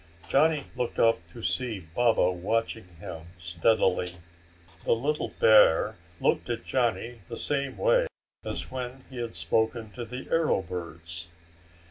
[0.29, 4.13] Johnny looked up to see Baba watching him steadily.
[4.83, 8.07] The little bear looked at Johnny the same way
[8.43, 11.27] as when he had spoken to the arrow birds.